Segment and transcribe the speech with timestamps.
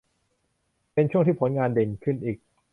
[0.93, 2.37] เป็นช่วงที่ผลงานเด่นขึ้นอีก